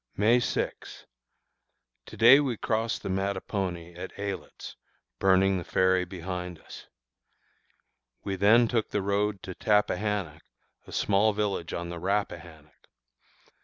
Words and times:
May 0.17 0.39
6. 0.39 1.05
To 2.07 2.17
day 2.17 2.39
we 2.39 2.57
crossed 2.57 3.03
the 3.03 3.09
Mattapony, 3.09 3.93
at 3.95 4.11
Aylett's, 4.17 4.75
burning 5.19 5.59
the 5.59 5.63
ferry 5.63 6.05
behind 6.05 6.57
us. 6.57 6.87
We 8.23 8.35
then 8.35 8.67
took 8.67 8.89
the 8.89 9.03
road 9.03 9.43
to 9.43 9.53
Tappahannock, 9.53 10.41
a 10.87 10.91
small 10.91 11.33
village 11.33 11.71
on 11.71 11.89
the 11.89 11.99
Rappahannock. 11.99 12.87